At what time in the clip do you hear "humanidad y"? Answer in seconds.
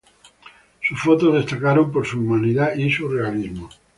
2.19-2.91